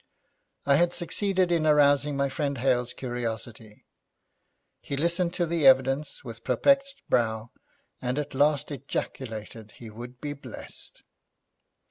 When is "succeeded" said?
0.95-1.51